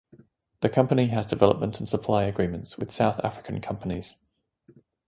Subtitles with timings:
[0.61, 4.15] The company has development and supply agreements with South African companies.